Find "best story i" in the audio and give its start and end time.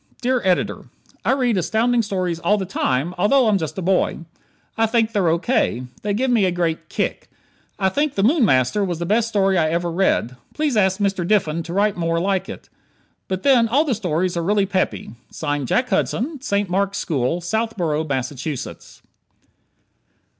9.05-9.69